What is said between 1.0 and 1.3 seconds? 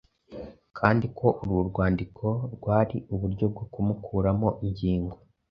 ko